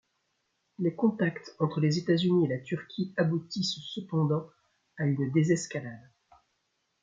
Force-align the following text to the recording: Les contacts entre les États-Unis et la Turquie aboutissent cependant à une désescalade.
Les 0.79 0.95
contacts 0.95 1.51
entre 1.59 1.79
les 1.79 1.99
États-Unis 1.99 2.45
et 2.45 2.47
la 2.47 2.57
Turquie 2.57 3.13
aboutissent 3.17 3.83
cependant 3.85 4.49
à 4.97 5.05
une 5.05 5.31
désescalade. 5.31 6.09